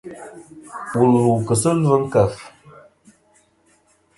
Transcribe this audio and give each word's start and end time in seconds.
Wù 0.97 1.03
lu 1.13 1.21
kɨ 1.45 1.53
sɨ 1.61 1.69
ɨlvɨ 1.75 1.95
ɨ 1.97 2.01
nkèf. 2.03 2.33